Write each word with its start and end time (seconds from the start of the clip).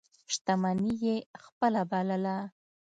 شتمني 0.33 0.93
یې 1.05 1.15
خپله 1.43 1.81
بلله. 1.89 2.37